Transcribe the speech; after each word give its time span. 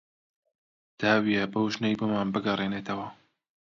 داویە 0.99 1.43
بەو 1.53 1.65
ژنە 1.73 1.89
بۆمان 1.99 2.27
بگەڕێنێتەوە 2.33 3.07